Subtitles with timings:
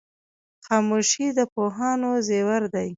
[0.65, 2.87] خاموشي د پوهانو زیور دی.